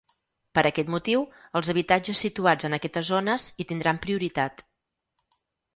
[0.59, 1.25] Per aquest motiu,
[1.59, 4.67] els habitatges situats en aquestes zones hi tindran prioritat.